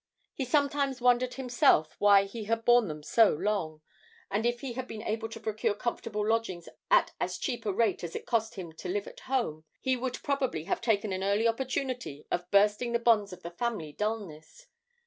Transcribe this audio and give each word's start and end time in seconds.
He 0.33 0.45
sometimes 0.45 0.99
wondered 0.99 1.35
himself 1.35 1.95
why 1.99 2.23
he 2.23 2.45
had 2.45 2.65
borne 2.65 2.87
them 2.87 3.03
so 3.03 3.33
long; 3.35 3.81
and 4.31 4.47
if 4.47 4.61
he 4.61 4.73
had 4.73 4.87
been 4.87 5.03
able 5.03 5.29
to 5.29 5.39
procure 5.39 5.75
comfortable 5.75 6.27
lodgings 6.27 6.67
at 6.89 7.11
as 7.19 7.37
cheap 7.37 7.67
a 7.67 7.71
rate 7.71 8.03
as 8.03 8.15
it 8.15 8.25
cost 8.25 8.55
him 8.55 8.73
to 8.73 8.89
live 8.89 9.05
at 9.05 9.19
home, 9.19 9.63
he 9.79 9.95
would 9.95 10.17
probably 10.23 10.63
have 10.63 10.81
taken 10.81 11.13
an 11.13 11.23
early 11.23 11.47
opportunity 11.47 12.25
of 12.31 12.49
bursting 12.49 12.93
the 12.93 12.97
bonds 12.97 13.31
of 13.31 13.43
the 13.43 13.51
family 13.51 13.93
dulness. 13.93 14.65